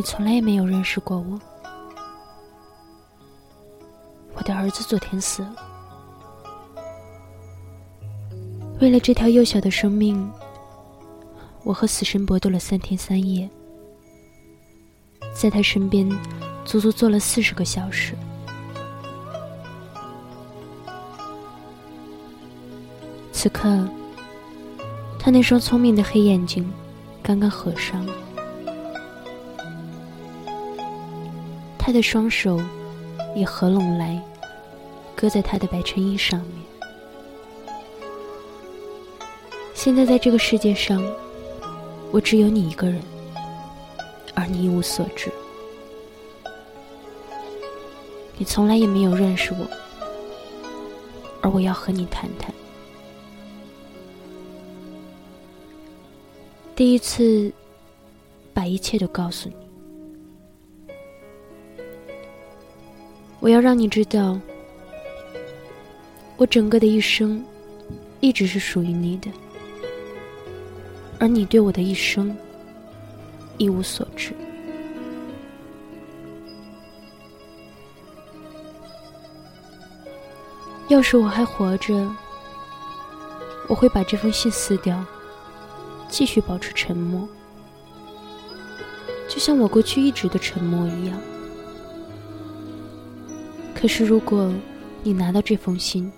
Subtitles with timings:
[0.00, 1.38] 你从来也没有认识过我。
[4.32, 5.54] 我的儿子昨天死了，
[8.80, 10.32] 为了这条幼小的生命，
[11.64, 13.46] 我和死神搏斗了三天三夜，
[15.34, 16.10] 在他身边
[16.64, 18.14] 足足坐了四十个小时。
[23.32, 23.86] 此刻，
[25.18, 26.66] 他那双聪明的黑眼睛
[27.22, 28.06] 刚刚合上，
[31.90, 32.62] 他的双手
[33.34, 34.16] 也合拢来。
[35.16, 37.74] 搁在他的白衬衣上面。
[39.74, 41.02] 现在在这个世界上，
[42.12, 43.02] 我只有你一个人，
[44.34, 45.32] 而你一无所知。
[48.38, 49.66] 你从来也没有认识我，
[51.42, 52.54] 而我要和你谈谈。
[56.76, 57.52] 第一次，
[58.54, 59.69] 把一切都告诉你。
[63.40, 64.38] 我要让你知道。
[66.36, 67.44] 我整个的一生，
[68.20, 69.30] 一直是属于你的，
[71.18, 72.34] 而你对我的一生
[73.58, 74.32] 一无所知。
[80.88, 82.10] 要是我还活着，
[83.68, 85.04] 我会把这封信撕掉，
[86.08, 87.28] 继续保持沉默，
[89.28, 91.20] 就像我过去一直的沉默一样。
[93.80, 94.52] 可是如果
[95.02, 96.12] 你拿到这封信，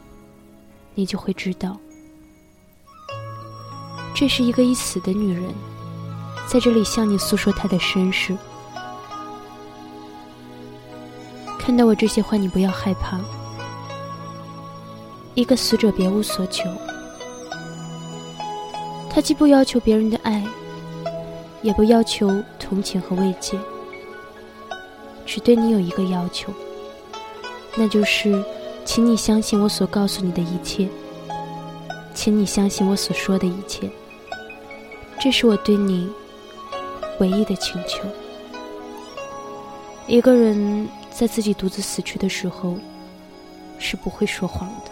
[0.96, 1.78] 你就会知道，
[4.12, 5.44] 这是一个已死的女人，
[6.48, 8.36] 在这里向你诉说她的身世。
[11.56, 13.20] 看到我这些话，你不要害怕。
[15.34, 16.64] 一个死者别无所求，
[19.08, 20.44] 他既不要求别人的爱，
[21.62, 23.56] 也不要求同情和慰藉，
[25.24, 26.52] 只对你有一个要求，
[27.76, 28.42] 那就是。
[28.84, 30.88] 请你相信我所告诉你的一切，
[32.12, 33.88] 请你相信我所说的一切。
[35.20, 36.10] 这是我对你
[37.20, 38.00] 唯一的请求。
[40.08, 42.76] 一个人在自己独自死去的时候，
[43.78, 44.90] 是不会说谎的。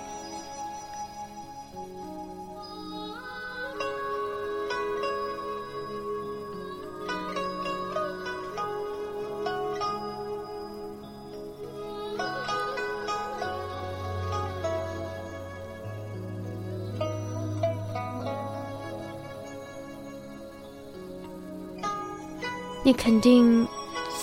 [22.91, 23.65] 你肯定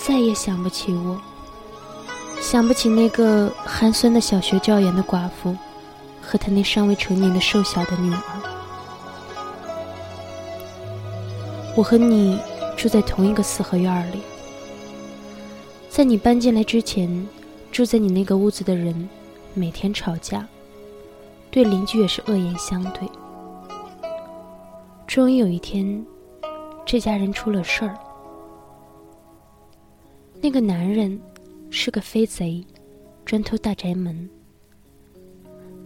[0.04, 1.18] 再也想不起我，
[2.38, 5.56] 想不起那个寒酸的小学教员的寡妇，
[6.20, 8.20] 和她那尚未成年的瘦小的女儿。
[11.74, 12.38] 我和你
[12.76, 14.20] 住在同一个四合院里，
[15.88, 17.26] 在你搬进来之前，
[17.72, 19.08] 住在你那个屋子的人
[19.54, 20.46] 每天吵架，
[21.50, 23.08] 对邻居也是恶言相对。
[25.06, 26.04] 终于有一天，
[26.84, 27.98] 这家人出了事儿。
[30.40, 31.20] 那个男人
[31.68, 32.64] 是个飞贼，
[33.24, 34.28] 专偷大宅门，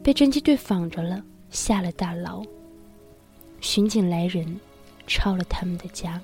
[0.04, 2.44] 被侦缉队仿着了，下了大牢。
[3.60, 4.60] 巡警来人，
[5.06, 6.20] 抄了他们的家。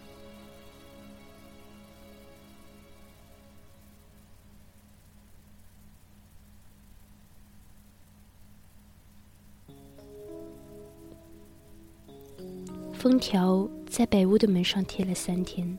[12.92, 15.78] 封条在北屋的门上贴了三天，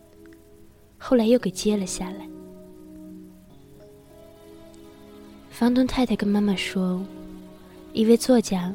[0.98, 2.28] 后来又给揭了下来。
[5.60, 7.06] 房东太太跟妈妈说
[7.92, 8.74] ：“一位作家，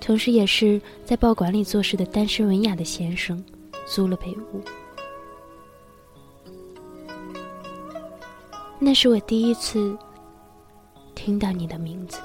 [0.00, 3.44] 同时也是在报馆里做事的单身文雅的先生，
[3.86, 4.62] 租了北屋。
[8.78, 9.94] 那是我第一次
[11.14, 12.18] 听到你的名字。”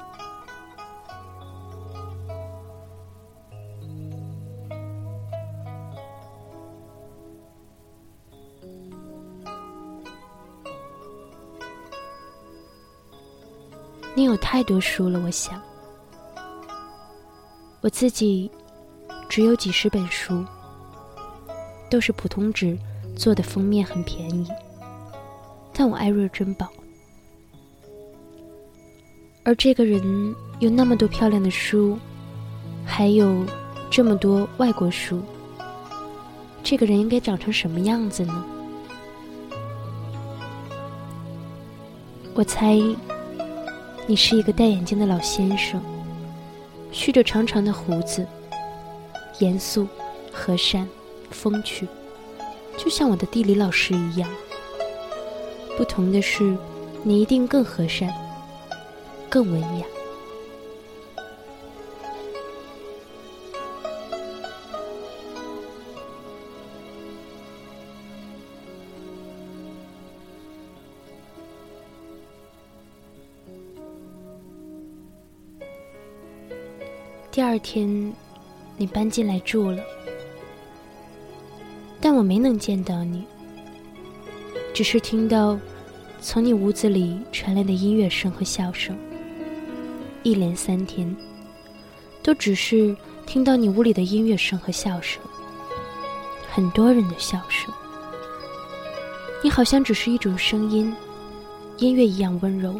[14.20, 15.62] 你有太多书了，我想。
[17.80, 18.52] 我自己
[19.30, 20.44] 只有几十本书，
[21.90, 22.78] 都是普通纸
[23.16, 24.46] 做的，封面很便宜，
[25.72, 26.68] 但我爱若珍宝。
[29.46, 31.98] 而这个人有那么多漂亮的书，
[32.86, 33.46] 还有
[33.90, 35.22] 这么多外国书，
[36.62, 38.44] 这个人应该长成什么样子呢？
[42.34, 42.78] 我猜。
[44.10, 45.80] 你是一个戴眼镜的老先生，
[46.92, 48.26] 蓄着长长的胡子，
[49.38, 49.88] 严肃、
[50.32, 50.90] 和善、
[51.30, 51.88] 风趣，
[52.76, 54.28] 就像我的地理老师一样。
[55.78, 56.58] 不同的是，
[57.04, 58.12] 你一定更和善，
[59.30, 59.86] 更文雅。
[77.50, 78.14] 二天，
[78.78, 79.82] 你搬进来住了，
[82.00, 83.26] 但我没能见到你，
[84.72, 85.58] 只是听到
[86.22, 88.96] 从你屋子里传来的音乐声和笑声。
[90.22, 91.18] 一连三天，
[92.22, 95.20] 都只是听到你屋里的音乐声和笑声，
[96.52, 97.74] 很多人的笑声。
[99.44, 100.96] 你好像只是一种声音，
[101.78, 102.80] 音乐一样温柔，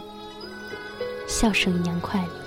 [1.26, 2.39] 笑声一样快乐。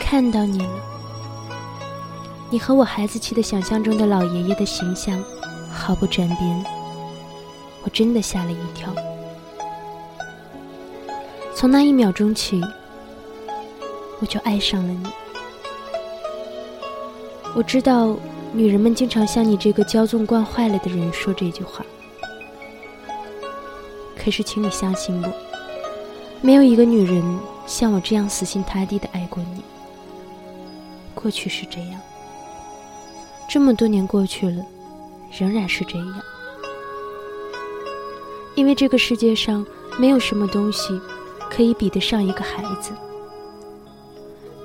[0.00, 0.80] 看到你了，
[2.50, 5.22] 你和我孩子气的想象中的老爷爷的形象
[5.70, 6.64] 毫不沾边，
[7.84, 8.92] 我真的吓了一跳。
[11.54, 12.60] 从那一秒钟起，
[14.18, 15.08] 我就爱上了你。
[17.54, 18.16] 我知道
[18.52, 21.86] 女人们经常向你这个骄纵惯坏了的人说这句话，
[24.16, 25.28] 可是请你相信我，
[26.40, 27.22] 没有一个女人
[27.64, 29.62] 像我这样死心塌地的爱过你。
[31.22, 32.00] 过去是这样，
[33.48, 34.64] 这么多年过去了，
[35.38, 36.22] 仍然是这样。
[38.54, 39.64] 因为这个世界上
[39.98, 41.00] 没有什么东西
[41.50, 42.92] 可以比得上一个孩子，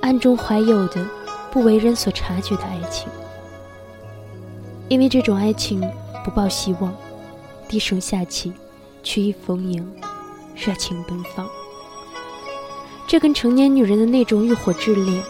[0.00, 1.06] 暗中怀有的、
[1.50, 3.08] 不为人所察觉的爱情。
[4.88, 5.80] 因为这种爱情
[6.24, 6.94] 不抱希望，
[7.68, 8.52] 低声下气，
[9.02, 9.86] 曲意逢迎，
[10.54, 11.48] 热情奔放。
[13.06, 15.22] 这跟成年女人的那种欲火炽烈。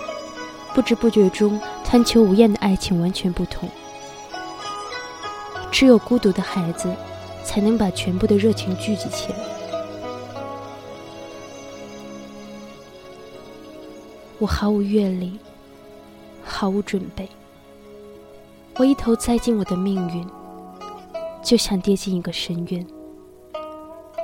[0.76, 3.66] 不知不觉中贪求无厌的爱情完全不同。
[5.72, 6.94] 只有孤独的孩子，
[7.42, 9.38] 才能把全部的热情聚集起来。
[14.38, 15.38] 我毫无阅历，
[16.44, 17.26] 毫无准备，
[18.76, 20.28] 我一头栽进我的命运，
[21.42, 22.86] 就像跌进一个深渊。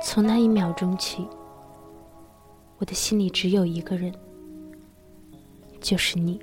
[0.03, 1.27] 从那一秒钟起，
[2.77, 4.13] 我的心里只有一个人。
[5.83, 6.39] 就是你。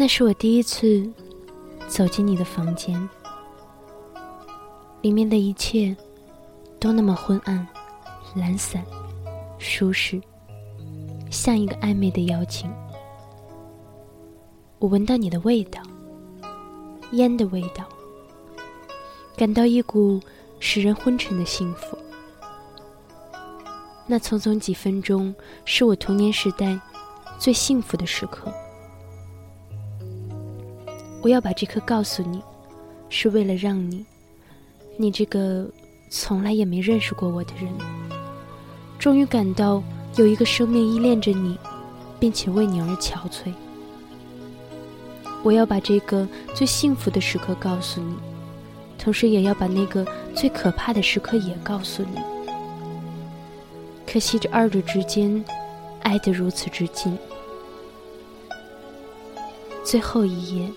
[0.00, 1.06] 那是我第一次
[1.86, 3.06] 走进你的房间，
[5.02, 5.94] 里面的一切
[6.78, 7.68] 都那么昏暗、
[8.34, 8.82] 懒散、
[9.58, 10.18] 舒适，
[11.30, 12.72] 像一个暧昧的邀请。
[14.78, 15.82] 我闻到你的味道，
[17.12, 17.86] 烟的味道，
[19.36, 20.18] 感到一股
[20.60, 21.98] 使人昏沉的幸福。
[24.06, 25.34] 那匆匆几分钟，
[25.66, 26.80] 是我童年时代
[27.38, 28.50] 最幸福的时刻。
[31.22, 32.42] 我要把这颗告诉你，
[33.10, 34.04] 是为了让你，
[34.96, 35.68] 你这个
[36.08, 37.70] 从来也没认识过我的人，
[38.98, 39.82] 终于感到
[40.16, 41.58] 有一个生命依恋着你，
[42.18, 43.52] 并且为你而憔悴。
[45.42, 48.14] 我要把这个最幸福的时刻告诉你，
[48.98, 52.18] 同时也要把那个最可怕的时刻也告诉你。
[54.10, 55.44] 可惜这二者之间，
[56.02, 57.16] 爱得如此之近。
[59.84, 60.70] 最后一页。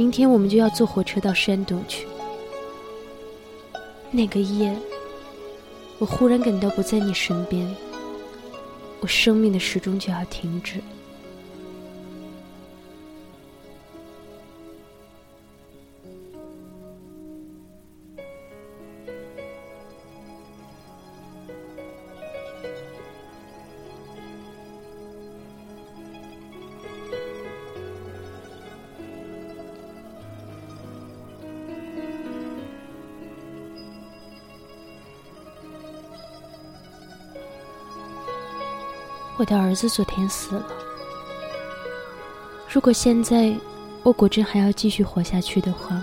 [0.00, 2.06] 明天我们就要坐火车到山东去。
[4.10, 4.74] 那个夜，
[5.98, 7.70] 我忽然感到不在你身边，
[9.00, 10.80] 我生命的时钟就要停止。
[39.40, 40.66] 我的儿子昨天死了，
[42.68, 43.56] 如果现在
[44.02, 45.98] 我果真还要继续活下去的话，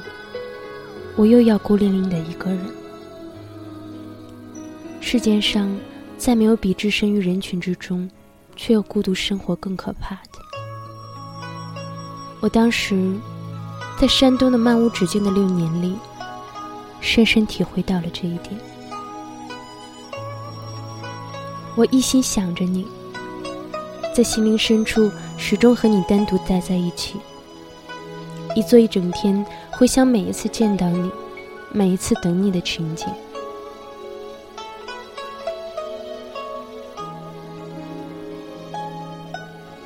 [1.15, 2.65] 我又要孤零零的一个人。
[4.99, 5.71] 世界上
[6.17, 8.09] 再没有比置身于人群之中，
[8.55, 10.39] 却又孤独生活更可怕的。
[12.39, 13.13] 我当时
[14.01, 15.95] 在山东的漫无止境的六年里，
[17.01, 18.59] 深深体会到了这一点。
[21.75, 22.87] 我一心想着你，
[24.17, 27.19] 在心灵深处始终和你单独待在一起，
[28.55, 31.11] 一坐一整天，回想每一次见到你，
[31.71, 33.07] 每一次等你的情景。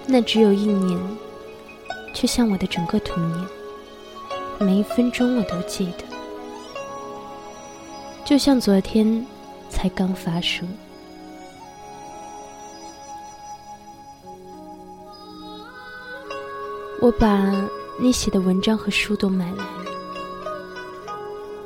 [0.07, 0.97] 那只有一年，
[2.13, 3.45] 却像我的整个童年，
[4.59, 6.05] 每一分钟我都记得，
[8.23, 9.27] 就像昨天
[9.69, 10.65] 才刚发生。
[17.01, 17.51] 我把
[17.99, 19.63] 你写的文章和书都买来，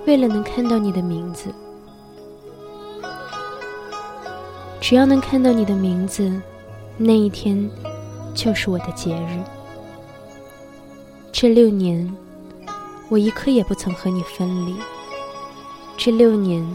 [0.08, 1.54] 为了能看到你的名字。
[4.80, 6.32] 只要能看到你的名字，
[6.96, 7.70] 那一天
[8.34, 9.44] 就是我的节日。
[11.34, 12.16] 这六年，
[13.10, 14.74] 我一刻也不曾和你分离。
[15.98, 16.66] 这六年，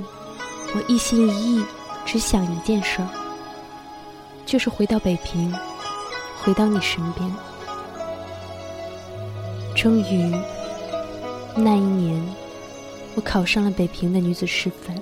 [0.75, 1.65] 我一心一意
[2.05, 3.09] 只想一件事儿，
[4.45, 5.51] 就是回到北平，
[6.43, 7.50] 回到你身边。
[9.81, 10.31] 终于，
[11.57, 12.23] 那一年，
[13.15, 14.95] 我考上了北平的女子师范。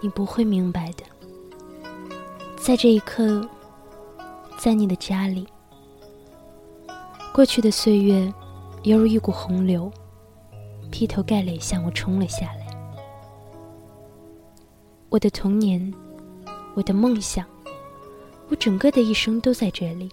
[0.00, 1.04] 你不会明白的，
[2.56, 3.46] 在这一刻，
[4.56, 5.46] 在你的家里，
[7.34, 8.32] 过去的岁月
[8.82, 9.92] 犹如一股洪流，
[10.90, 12.66] 劈头盖脸向我冲了下来。
[15.10, 15.92] 我的童年，
[16.74, 17.44] 我的梦想，
[18.48, 20.10] 我整个的一生都在这里。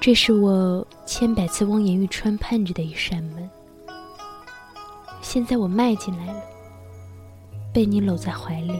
[0.00, 3.48] 这是我千百次望眼欲穿盼着的一扇门，
[5.22, 6.42] 现在我迈进来了。
[7.78, 8.72] 被你搂在怀里，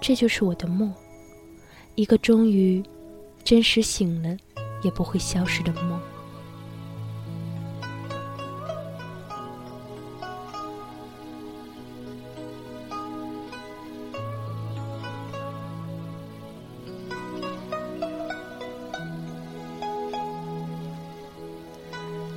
[0.00, 0.92] 这就是我的梦，
[1.94, 2.82] 一个终于
[3.44, 4.36] 真实醒了
[4.82, 6.00] 也不会消失的梦。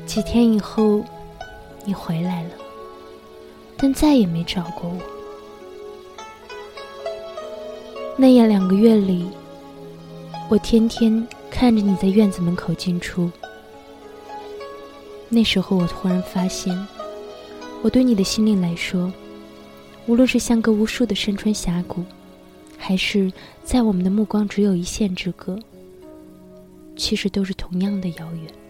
[0.05, 1.03] 几天以后，
[1.83, 2.49] 你回来了，
[3.75, 5.14] 但再也没找过我。
[8.17, 9.25] 那样两个月里，
[10.49, 13.29] 我天天看着你在院子门口进出。
[15.27, 16.75] 那时候，我突然发现，
[17.81, 19.11] 我对你的心灵来说，
[20.07, 22.05] 无论是相隔无数的山川峡谷，
[22.77, 23.29] 还是
[23.65, 25.59] 在我们的目光只有一线之隔，
[26.95, 28.64] 其实都是同样的遥远。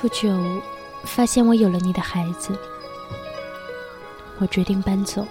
[0.00, 0.34] 不久，
[1.04, 2.58] 发现我有了你的孩子，
[4.38, 5.26] 我决定搬走。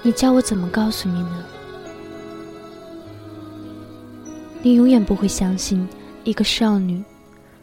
[0.00, 1.44] 你叫我怎么告诉你呢？
[4.62, 5.86] 你永远不会相信
[6.24, 7.04] 一个少女，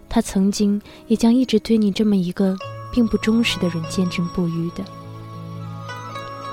[0.07, 2.55] 她曾经也将一直对你这么一个
[2.93, 4.83] 并不忠实的人坚贞不渝的。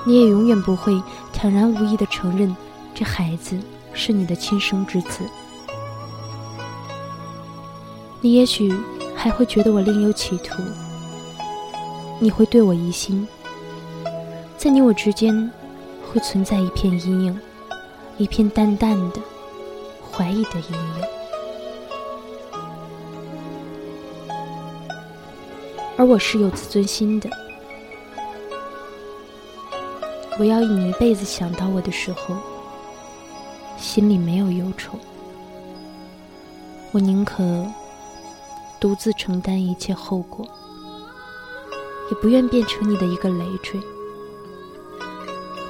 [0.07, 0.99] 你也永远不会
[1.31, 2.55] 坦然无疑的承认，
[2.95, 3.59] 这孩子
[3.93, 5.23] 是你的亲生之子。
[8.21, 8.69] 你也许
[9.15, 10.61] 还会觉得我另有企图，
[12.19, 13.25] 你会对我疑心，
[14.57, 15.49] 在你我之间
[16.05, 17.39] 会存在一片阴影，
[18.17, 19.21] 一片淡淡的
[20.11, 21.03] 怀疑的阴影。
[25.95, 27.29] 而我是有自尊心的，
[30.37, 32.35] 我要你一辈子想到我的时候，
[33.77, 34.99] 心里没有忧愁，
[36.91, 37.65] 我宁可。
[38.79, 40.47] 独自承担一切后果，
[42.09, 43.79] 也不愿变成你的一个累赘。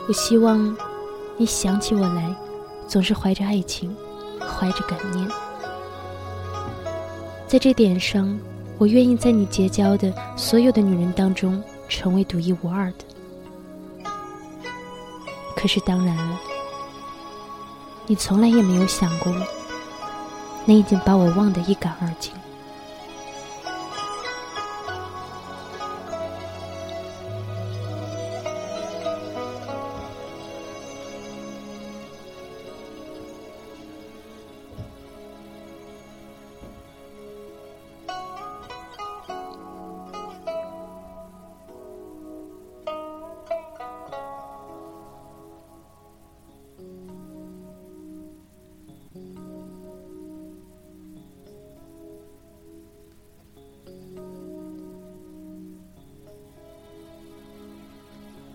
[0.08, 0.76] 我希望
[1.38, 2.36] 你想起我来，
[2.88, 3.96] 总是怀着爱情，
[4.40, 5.28] 怀着感念。
[7.48, 8.40] 在这点上，
[8.78, 14.12] 我愿意在你结交的所有的女人当中，成为独一无二的。
[15.56, 16.40] 可是当然了，
[18.06, 19.34] 你从来也没有想过，
[20.66, 22.32] 你已经把我忘得一干二净。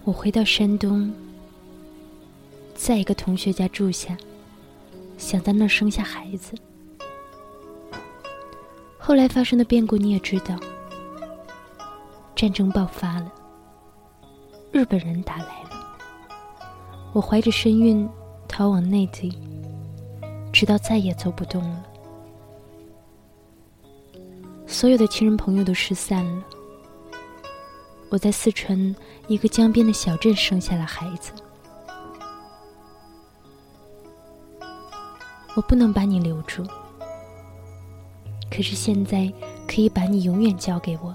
[0.05, 1.11] 我回到山东，
[2.75, 4.15] 在一个同学家住下，
[5.17, 6.53] 想在那儿生下孩子。
[8.99, 10.61] 后来发生的变故你也知道，
[12.37, 13.33] 战争爆发了，
[14.73, 15.71] 日本人打来了，
[17.15, 18.07] 我怀着身孕
[18.47, 19.39] 逃往内地，
[20.53, 21.85] 直到再也走不动了，
[24.67, 26.45] 所有的亲人朋友都失散了。
[28.11, 28.95] 我在四川
[29.27, 31.33] 一个江边的小镇生下了孩子，
[35.57, 36.65] 我不能把你留住，
[38.49, 39.33] 可是现在
[39.67, 41.13] 可以把你永远交给我。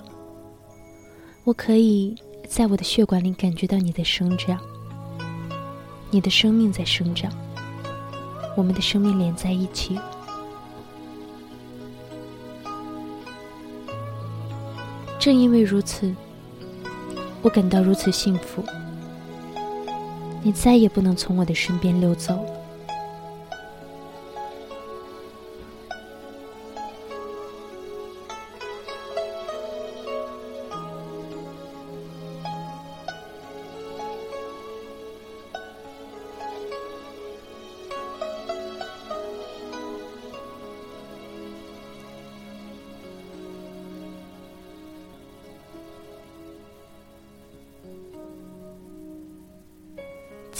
[1.45, 2.13] 我可以
[2.45, 4.59] 在我的血管里感觉到你在生长，
[6.11, 7.31] 你的生命在生长，
[8.57, 9.97] 我们的生命连在一起。
[15.17, 16.13] 正因为如此。
[17.41, 18.63] 我感到如此幸福，
[20.43, 22.45] 你再也不能从我的身边溜走。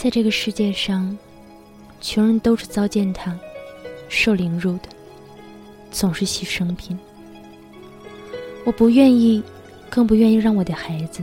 [0.02, 1.14] 在这个世界上，
[2.00, 3.38] 穷人都是遭践踏、
[4.08, 4.88] 受凌辱的，
[5.90, 6.98] 总是牺牲品。
[8.64, 9.42] 我不愿意，
[9.90, 11.22] 更不愿意让我的孩子，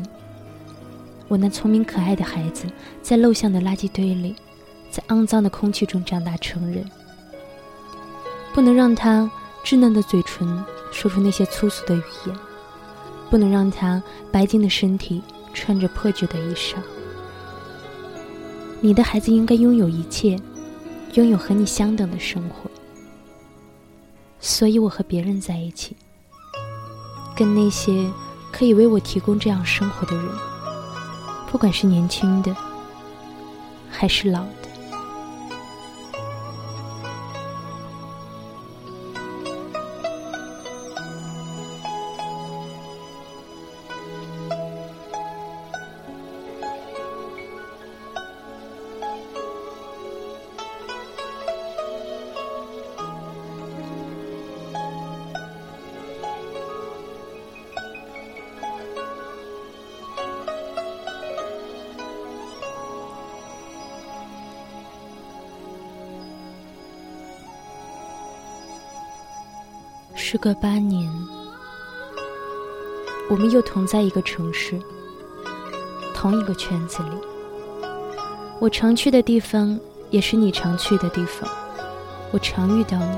[1.28, 2.68] 我那聪明可爱的孩子，
[3.02, 4.36] 在陋巷的垃圾堆里，
[4.92, 6.86] 在肮脏的空气中长大成人。
[8.54, 9.28] 不能让他
[9.66, 12.38] 稚嫩的嘴唇说出那些粗俗的语言，
[13.32, 15.20] 不能让他白净的身体
[15.52, 16.76] 穿着破旧的衣裳。
[18.80, 20.40] 你的孩子应该拥有一切，
[21.14, 22.70] 拥有和你相等的生活。
[24.40, 25.96] 所以我和别人在一起，
[27.36, 28.08] 跟那些
[28.52, 30.26] 可以为我提供这样生活的人，
[31.52, 32.56] 不管是年轻的，
[33.90, 34.57] 还是老的。
[70.30, 71.10] 时隔八年，
[73.30, 74.78] 我们又同在一个城市，
[76.14, 77.10] 同一个圈子里。
[78.60, 81.50] 我常去的地方，也是你常去的地方。
[82.32, 83.18] 我常遇到你，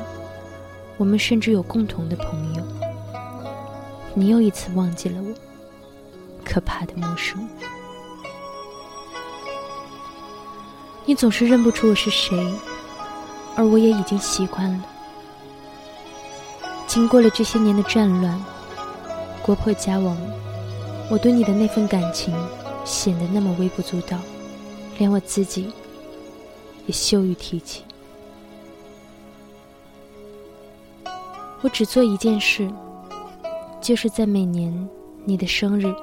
[0.98, 2.64] 我们甚至有共同的朋友。
[4.14, 5.34] 你又一次忘记了我，
[6.46, 7.44] 可怕的陌生。
[11.06, 12.38] 你总是认不出我是谁，
[13.56, 14.86] 而我也已经习惯了。
[16.90, 18.44] 经过了这些年的战乱，
[19.44, 20.18] 国破家亡，
[21.08, 22.34] 我对你的那份感情
[22.84, 24.18] 显得那么微不足道，
[24.98, 25.72] 连我自己
[26.88, 27.84] 也羞于提起。
[31.62, 32.68] 我只做一件事，
[33.80, 34.90] 就是在每年
[35.26, 35.94] 你的生日，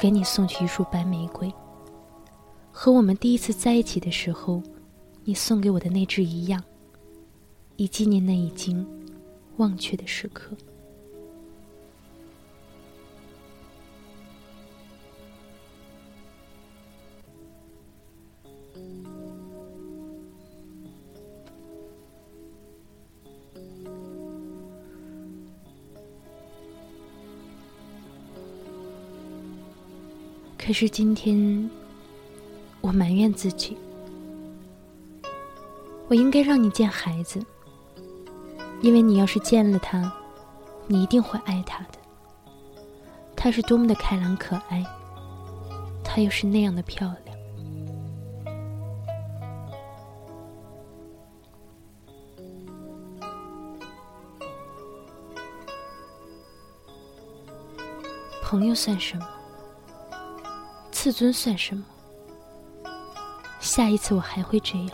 [0.00, 1.48] 给你送去一束白玫瑰，
[2.72, 4.60] 和我们第一次在一起的时候，
[5.22, 6.60] 你送给我的那支一样，
[7.76, 8.84] 以纪念那已经。
[9.56, 10.56] 忘却的时刻。
[30.66, 31.70] 可是今天
[32.80, 33.76] 我埋怨自己
[36.08, 37.38] 我应该让你见孩子。
[38.84, 40.12] 因为你要是见了他，
[40.86, 41.98] 你一定会爱他的。
[43.34, 44.84] 他是多么的开朗可爱，
[46.04, 47.34] 他又是那样的漂亮。
[58.42, 59.26] 朋友算什么？
[60.90, 61.82] 自尊算什么？
[63.60, 64.90] 下一次我还会这样。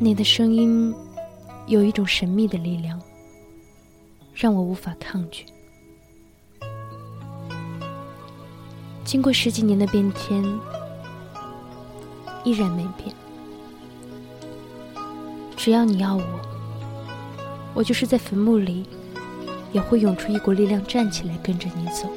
[0.00, 0.94] 你的声音
[1.66, 3.00] 有一种神秘的力量，
[4.34, 5.44] 让我无法抗拒。
[9.04, 10.44] 经过十几年的变迁，
[12.44, 13.14] 依然没变。
[15.56, 16.40] 只要你要我，
[17.74, 18.86] 我就是在坟墓里。
[19.72, 22.08] 也会涌出一股力量，站起来跟着你走。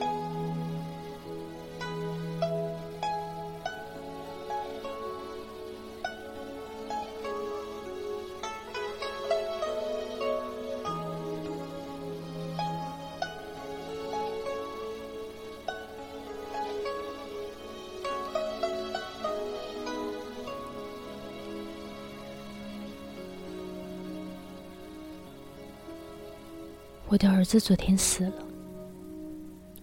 [27.19, 28.33] 的儿子昨天死了，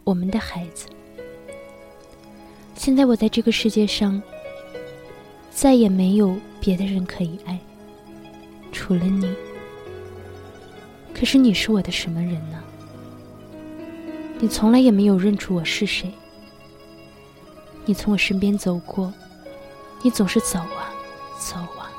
[0.05, 0.87] 我们的孩子。
[2.75, 4.21] 现在我在这个世界上，
[5.51, 7.59] 再也没有别的人可以爱，
[8.73, 9.31] 除了你。
[11.13, 12.59] 可是你是我的什么人呢？
[14.39, 16.11] 你从来也没有认出我是谁。
[17.85, 19.13] 你从我身边走过，
[20.01, 20.89] 你总是走啊
[21.39, 21.93] 走啊，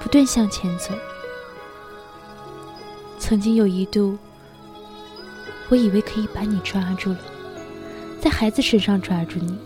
[0.00, 0.94] 不断向前走。
[3.18, 4.16] 曾经有一度。
[5.68, 7.18] 我以为可以把你抓住了，
[8.20, 9.56] 在孩子身上抓住你。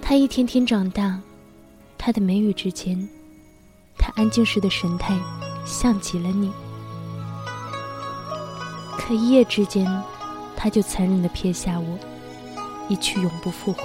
[0.00, 1.20] 他一天天长大，
[1.96, 3.08] 他的眉宇之间，
[3.98, 5.18] 他安静时的神态，
[5.64, 6.52] 像极了你。
[8.96, 9.86] 可一夜之间，
[10.54, 11.98] 他就残忍的撇下我，
[12.88, 13.82] 一去永不复回。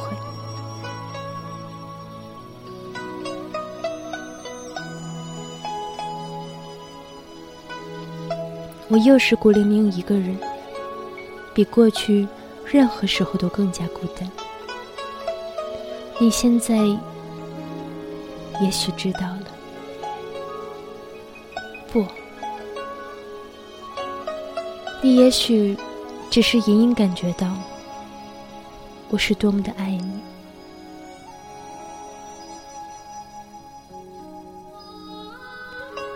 [8.94, 10.38] 我又是孤零零一个人，
[11.52, 12.28] 比过去
[12.64, 14.32] 任何时候都更加孤单。
[16.20, 16.76] 你现在
[18.62, 19.48] 也许知道了，
[21.92, 22.06] 不，
[25.02, 25.76] 你也许
[26.30, 27.48] 只是隐隐感觉到
[29.10, 30.20] 我是多么的爱你。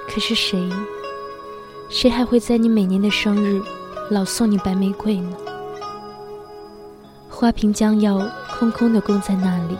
[0.08, 0.60] 可是谁？
[1.90, 3.62] 谁还会在你每年的生日
[4.12, 5.38] 老送你白玫瑰呢？
[7.30, 9.78] 花瓶将要空空的供在那里，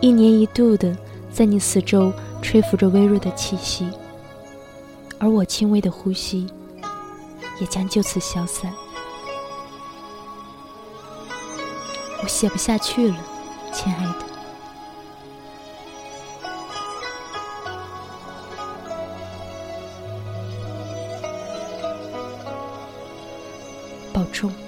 [0.00, 0.96] 一年一度的
[1.32, 3.88] 在你四周吹拂着微弱的气息，
[5.18, 6.46] 而我轻微的呼吸
[7.58, 8.72] 也将就此消散。
[12.22, 13.16] 我写不下去了，
[13.72, 14.25] 亲爱的。
[24.16, 24.65] 保重。